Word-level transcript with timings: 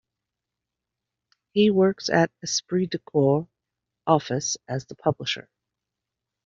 He 1.53 1.69
works 1.69 2.09
at 2.09 2.31
Esprit 2.41 2.87
de 2.87 2.97
Corps 2.97 3.47
office 4.07 4.57
as 4.67 4.87
the 4.87 4.95
publisher. 4.95 5.47